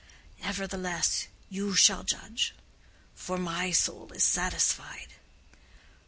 Nevertheless, 0.41 1.27
you 1.47 1.75
shall 1.75 2.03
judge. 2.03 2.55
For 3.13 3.37
my 3.37 3.69
soul 3.69 4.11
is 4.13 4.23
satisfied." 4.23 5.13